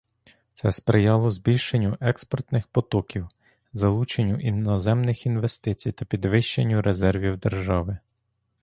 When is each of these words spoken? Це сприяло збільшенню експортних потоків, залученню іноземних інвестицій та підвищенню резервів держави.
Це 0.53 0.71
сприяло 0.71 1.31
збільшенню 1.31 1.97
експортних 2.01 2.67
потоків, 2.67 3.29
залученню 3.73 4.39
іноземних 4.39 5.25
інвестицій 5.25 5.91
та 5.91 6.05
підвищенню 6.05 6.81
резервів 6.81 7.37
держави. 7.37 7.97